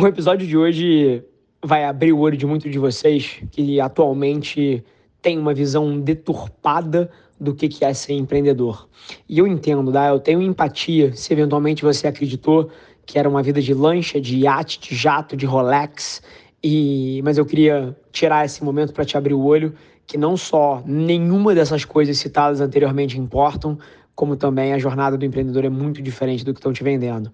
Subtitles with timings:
[0.00, 1.22] O episódio de hoje
[1.62, 4.82] vai abrir o olho de muitos de vocês que atualmente
[5.20, 8.88] têm uma visão deturpada do que é ser empreendedor.
[9.28, 10.08] E eu entendo, tá?
[10.08, 12.70] eu tenho empatia se eventualmente você acreditou
[13.04, 16.22] que era uma vida de lancha, de iate, de jato, de Rolex.
[16.64, 19.74] E mas eu queria tirar esse momento para te abrir o olho
[20.06, 23.78] que não só nenhuma dessas coisas citadas anteriormente importam,
[24.14, 27.30] como também a jornada do empreendedor é muito diferente do que estão te vendendo.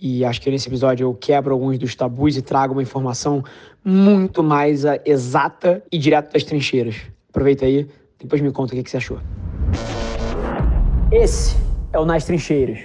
[0.00, 3.42] E acho que nesse episódio eu quebro alguns dos tabus e trago uma informação
[3.84, 6.96] muito mais ah, exata e direto das trincheiras.
[7.30, 7.88] Aproveita aí,
[8.18, 9.18] depois me conta o que você achou.
[11.10, 11.56] Esse
[11.92, 12.80] é o Nas Trincheiras.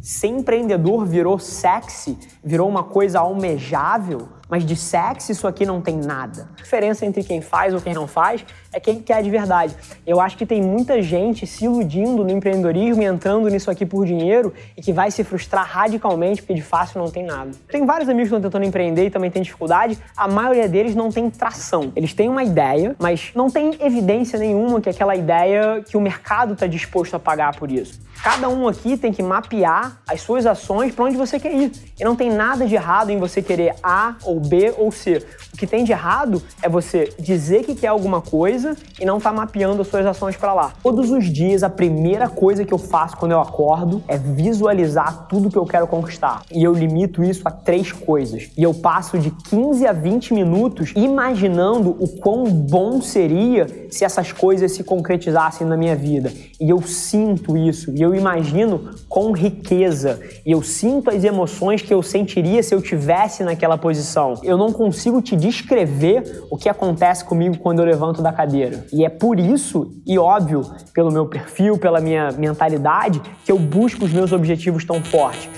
[0.00, 5.96] Ser empreendedor virou sexy, virou uma coisa almejável mas de sexo isso aqui não tem
[5.96, 6.48] nada.
[6.58, 9.74] A diferença entre quem faz ou quem não faz é quem quer de verdade.
[10.06, 14.04] Eu acho que tem muita gente se iludindo no empreendedorismo e entrando nisso aqui por
[14.06, 17.50] dinheiro e que vai se frustrar radicalmente porque de fácil não tem nada.
[17.68, 19.98] Tem vários amigos que estão tentando empreender e também têm dificuldade.
[20.16, 21.92] A maioria deles não tem tração.
[21.94, 26.54] Eles têm uma ideia, mas não tem evidência nenhuma que aquela ideia que o mercado
[26.54, 28.00] está disposto a pagar por isso.
[28.22, 31.72] Cada um aqui tem que mapear as suas ações para onde você quer ir.
[31.98, 35.24] E não tem nada de errado em você querer A ou B ou C.
[35.52, 39.30] O que tem de errado é você dizer que quer alguma coisa e não estar
[39.30, 40.72] tá mapeando as suas ações para lá.
[40.82, 45.50] Todos os dias, a primeira coisa que eu faço quando eu acordo é visualizar tudo
[45.50, 46.42] que eu quero conquistar.
[46.52, 48.50] E eu limito isso a três coisas.
[48.56, 54.32] E eu passo de 15 a 20 minutos imaginando o quão bom seria se essas
[54.32, 56.32] coisas se concretizassem na minha vida.
[56.60, 61.92] E eu sinto isso, e eu imagino com riqueza, e eu sinto as emoções que
[61.92, 64.29] eu sentiria se eu tivesse naquela posição.
[64.42, 68.84] Eu não consigo te descrever o que acontece comigo quando eu levanto da cadeira.
[68.92, 70.62] E é por isso, e óbvio,
[70.94, 75.50] pelo meu perfil, pela minha mentalidade, que eu busco os meus objetivos tão forte.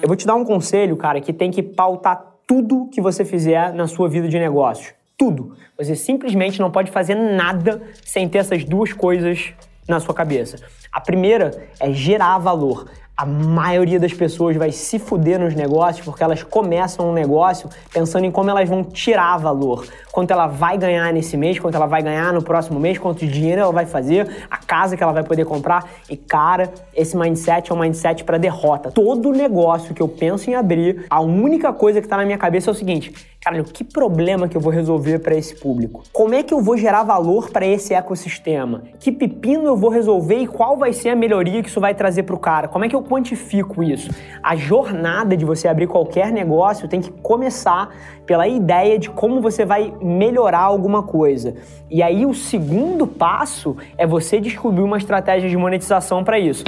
[0.00, 3.72] Eu vou te dar um conselho, cara, que tem que pautar tudo que você fizer
[3.72, 4.92] na sua vida de negócios.
[5.16, 5.56] Tudo.
[5.78, 9.52] Você simplesmente não pode fazer nada sem ter essas duas coisas
[9.88, 10.56] na sua cabeça.
[10.90, 12.86] A primeira é gerar valor
[13.16, 18.24] a maioria das pessoas vai se fuder nos negócios porque elas começam um negócio pensando
[18.24, 19.86] em como elas vão tirar valor.
[20.10, 23.60] Quanto ela vai ganhar nesse mês, quanto ela vai ganhar no próximo mês, quanto dinheiro
[23.60, 25.88] ela vai fazer, a casa que ela vai poder comprar.
[26.08, 28.90] E cara, esse mindset é um mindset para derrota.
[28.90, 32.70] Todo negócio que eu penso em abrir, a única coisa que tá na minha cabeça
[32.70, 36.04] é o seguinte: Caralho, que problema que eu vou resolver para esse público?
[36.12, 38.84] Como é que eu vou gerar valor para esse ecossistema?
[39.00, 42.22] Que pepino eu vou resolver e qual vai ser a melhoria que isso vai trazer
[42.22, 42.68] para o cara?
[42.68, 44.12] Como é que eu quantifico isso?
[44.40, 47.90] A jornada de você abrir qualquer negócio tem que começar
[48.24, 51.56] pela ideia de como você vai melhorar alguma coisa.
[51.90, 56.62] E aí o segundo passo é você descobrir uma estratégia de monetização para isso.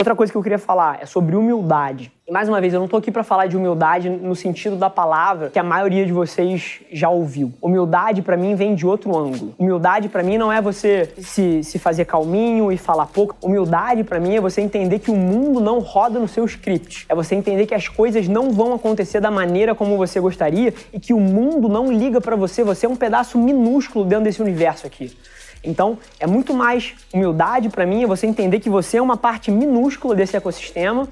[0.00, 2.10] Outra coisa que eu queria falar é sobre humildade.
[2.26, 4.88] E mais uma vez, eu não estou aqui para falar de humildade no sentido da
[4.88, 7.52] palavra que a maioria de vocês já ouviu.
[7.60, 9.54] Humildade para mim vem de outro ângulo.
[9.58, 13.36] Humildade para mim não é você se, se fazer calminho e falar pouco.
[13.42, 17.04] Humildade para mim é você entender que o mundo não roda no seu script.
[17.06, 20.98] É você entender que as coisas não vão acontecer da maneira como você gostaria e
[20.98, 22.64] que o mundo não liga para você.
[22.64, 25.14] Você é um pedaço minúsculo dentro desse universo aqui.
[25.62, 29.50] Então, é muito mais humildade para mim é você entender que você é uma parte
[29.50, 31.06] minúscula desse ecossistema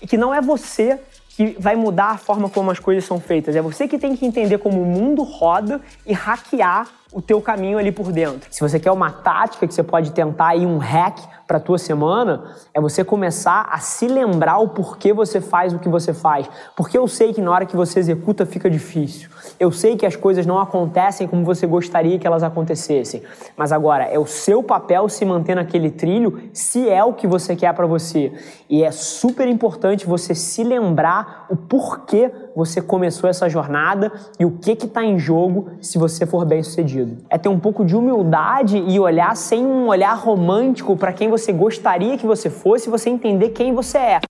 [0.00, 0.98] e que não é você
[1.30, 3.56] que vai mudar a forma como as coisas são feitas.
[3.56, 7.78] É você que tem que entender como o mundo roda e hackear o teu caminho
[7.78, 8.48] ali por dentro.
[8.50, 12.44] Se você quer uma tática que você pode tentar aí um hack para tua semana,
[12.72, 16.50] é você começar a se lembrar o porquê você faz o que você faz.
[16.74, 19.30] Porque eu sei que na hora que você executa fica difícil.
[19.60, 23.22] Eu sei que as coisas não acontecem como você gostaria que elas acontecessem.
[23.56, 27.54] Mas agora é o seu papel se manter naquele trilho, se é o que você
[27.54, 28.32] quer para você.
[28.68, 34.52] E é super importante você se lembrar o porquê você começou essa jornada e o
[34.52, 37.24] que está em jogo se você for bem sucedido.
[37.28, 41.52] É ter um pouco de humildade e olhar sem um olhar romântico para quem você
[41.52, 44.20] gostaria que você fosse você entender quem você é.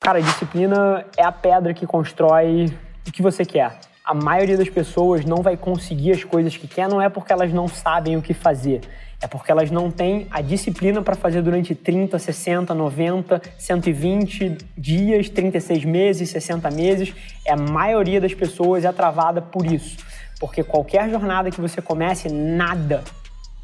[0.00, 2.72] Cara, disciplina é a pedra que constrói
[3.06, 3.78] o que você quer.
[4.04, 7.52] A maioria das pessoas não vai conseguir as coisas que quer, não é porque elas
[7.52, 8.80] não sabem o que fazer,
[9.20, 15.28] é porque elas não têm a disciplina para fazer durante 30, 60, 90, 120 dias,
[15.28, 17.12] 36 meses, 60 meses.
[17.44, 19.96] É a maioria das pessoas é travada por isso.
[20.38, 23.02] Porque qualquer jornada que você comece, nada,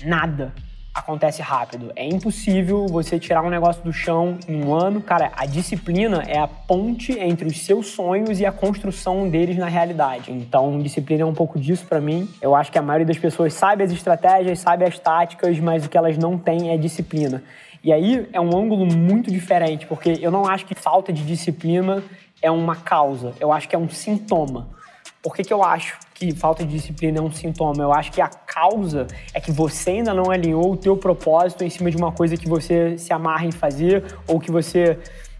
[0.05, 0.53] nada
[0.95, 1.93] acontece rápido.
[1.97, 5.01] É impossível você tirar um negócio do chão em um ano.
[5.03, 9.67] Cara, a disciplina é a ponte entre os seus sonhos e a construção deles na
[9.67, 10.31] realidade.
[10.31, 12.29] Então, disciplina é um pouco disso para mim.
[12.41, 15.89] Eu acho que a maioria das pessoas sabe as estratégias, sabe as táticas, mas o
[15.89, 17.43] que elas não têm é disciplina.
[17.83, 22.03] E aí é um ângulo muito diferente, porque eu não acho que falta de disciplina
[22.41, 24.69] é uma causa, eu acho que é um sintoma.
[25.25, 27.83] Por que, que eu acho que falta de disciplina é um sintoma?
[27.83, 31.71] Eu acho que a causa é que você ainda não alinhou o teu propósito em
[31.71, 34.99] cima de uma coisa que você se amarra em fazer ou que você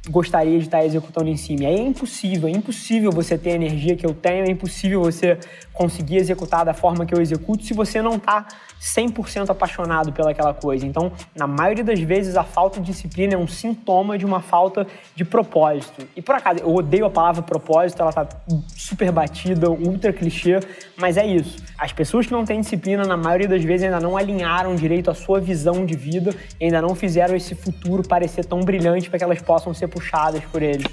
[0.09, 1.67] gostaria de estar executando em cima.
[1.67, 5.39] Aí é impossível, é impossível você ter a energia que eu tenho, é impossível você
[5.73, 8.47] conseguir executar da forma que eu executo se você não está
[8.81, 10.87] 100% apaixonado pelaquela coisa.
[10.87, 14.87] Então, na maioria das vezes, a falta de disciplina é um sintoma de uma falta
[15.15, 16.07] de propósito.
[16.15, 18.29] E por acaso, eu odeio a palavra propósito, ela tá
[18.69, 20.61] super batida, ultra clichê,
[20.97, 21.57] mas é isso.
[21.79, 25.15] As pessoas que não têm disciplina, na maioria das vezes, ainda não alinharam direito a
[25.15, 29.41] sua visão de vida, ainda não fizeram esse futuro parecer tão brilhante para que elas
[29.41, 30.85] possam ser puxadas por ele.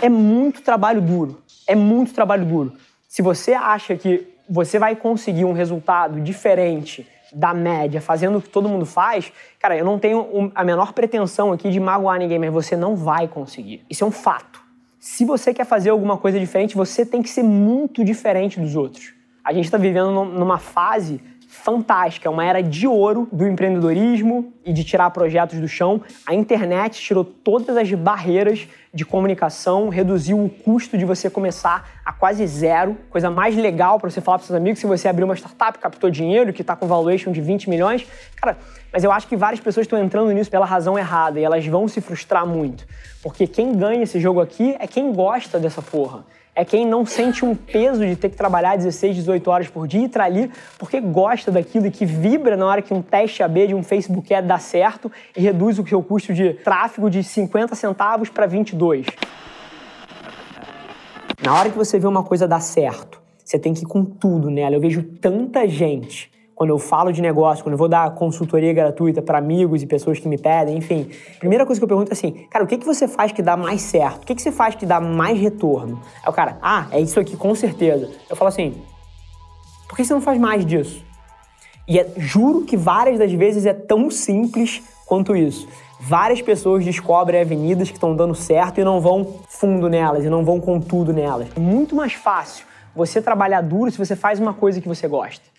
[0.00, 1.42] É muito trabalho duro.
[1.66, 2.72] É muito trabalho duro.
[3.08, 8.48] Se você acha que você vai conseguir um resultado diferente da média, fazendo o que
[8.48, 12.52] todo mundo faz, cara, eu não tenho a menor pretensão aqui de magoar ninguém, mas
[12.52, 13.84] você não vai conseguir.
[13.90, 14.64] Isso é um fato.
[15.00, 19.12] Se você quer fazer alguma coisa diferente, você tem que ser muito diferente dos outros.
[19.44, 21.20] A gente está vivendo numa fase
[21.56, 26.00] fantástica, é uma era de ouro do empreendedorismo e de tirar projetos do chão.
[26.26, 32.12] A internet tirou todas as barreiras de comunicação, reduziu o custo de você começar a
[32.12, 32.96] quase zero.
[33.10, 36.10] Coisa mais legal para você falar para seus amigos se você abrir uma startup, captou
[36.10, 38.06] dinheiro, que está com valuation de 20 milhões.
[38.36, 38.56] Cara,
[38.92, 41.88] mas eu acho que várias pessoas estão entrando nisso pela razão errada e elas vão
[41.88, 42.86] se frustrar muito.
[43.22, 46.24] Porque quem ganha esse jogo aqui é quem gosta dessa porra
[46.56, 50.00] é quem não sente um peso de ter que trabalhar 16, 18 horas por dia
[50.00, 53.66] e estar ali porque gosta daquilo e que vibra na hora que um teste AB
[53.66, 57.74] de um Facebook Ad dá certo e reduz o seu custo de tráfego de 50
[57.74, 59.06] centavos para 22.
[61.44, 64.50] Na hora que você vê uma coisa dar certo, você tem que ir com tudo
[64.50, 64.74] nela.
[64.74, 69.20] Eu vejo tanta gente quando eu falo de negócio, quando eu vou dar consultoria gratuita
[69.20, 71.06] para amigos e pessoas que me pedem, enfim.
[71.38, 73.58] Primeira coisa que eu pergunto é assim, cara, o que, que você faz que dá
[73.58, 74.22] mais certo?
[74.22, 76.00] O que, que você faz que dá mais retorno?
[76.22, 78.10] Aí o cara, ah, é isso aqui, com certeza.
[78.30, 78.74] Eu falo assim,
[79.86, 81.04] por que você não faz mais disso?
[81.86, 85.68] E é, juro que várias das vezes é tão simples quanto isso.
[86.00, 90.42] Várias pessoas descobrem avenidas que estão dando certo e não vão fundo nelas, e não
[90.42, 91.48] vão com tudo nelas.
[91.54, 92.64] É muito mais fácil
[92.94, 95.55] você trabalhar duro se você faz uma coisa que você gosta.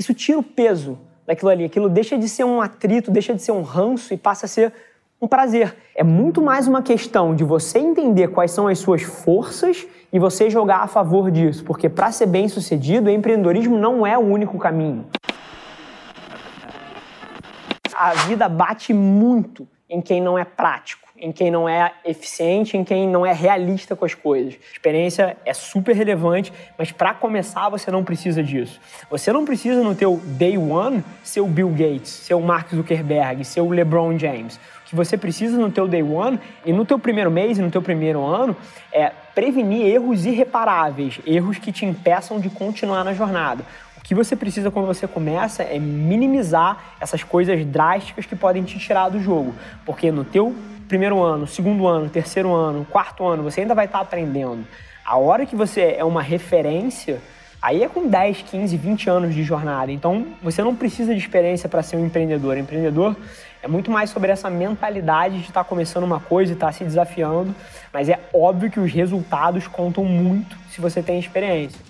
[0.00, 1.62] Isso tira o peso daquilo ali.
[1.62, 4.72] Aquilo deixa de ser um atrito, deixa de ser um ranço e passa a ser
[5.20, 5.76] um prazer.
[5.94, 10.48] É muito mais uma questão de você entender quais são as suas forças e você
[10.48, 14.58] jogar a favor disso, porque para ser bem sucedido, o empreendedorismo não é o único
[14.58, 15.04] caminho.
[17.94, 22.82] A vida bate muito em quem não é prático em quem não é eficiente, em
[22.82, 24.54] quem não é realista com as coisas.
[24.72, 28.80] experiência é super relevante, mas para começar você não precisa disso.
[29.10, 33.44] Você não precisa no teu day one ser o Bill Gates, ser o Mark Zuckerberg,
[33.44, 34.56] ser o LeBron James.
[34.56, 37.70] O que você precisa no teu day one e no teu primeiro mês e no
[37.70, 38.56] teu primeiro ano
[38.90, 43.64] é prevenir erros irreparáveis, erros que te impeçam de continuar na jornada.
[43.96, 48.78] O que você precisa quando você começa é minimizar essas coisas drásticas que podem te
[48.78, 50.56] tirar do jogo, porque no teu
[50.90, 54.66] primeiro ano, segundo ano, terceiro ano, quarto ano, você ainda vai estar aprendendo.
[55.04, 57.20] A hora que você é uma referência,
[57.62, 59.92] aí é com 10, 15, 20 anos de jornada.
[59.92, 62.58] Então, você não precisa de experiência para ser um empreendedor.
[62.58, 63.14] Empreendedor
[63.62, 67.54] é muito mais sobre essa mentalidade de estar começando uma coisa e estar se desafiando,
[67.92, 71.89] mas é óbvio que os resultados contam muito se você tem experiência.